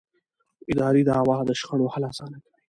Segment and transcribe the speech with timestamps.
[0.71, 2.55] اداري دعوې د شخړو حل اسانه کوي.